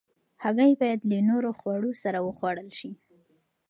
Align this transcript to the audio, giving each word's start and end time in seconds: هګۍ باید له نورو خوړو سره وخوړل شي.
هګۍ 0.43 0.71
باید 0.81 1.01
له 1.11 1.19
نورو 1.29 1.51
خوړو 1.59 1.91
سره 2.03 2.19
وخوړل 2.27 2.69
شي. 2.79 2.91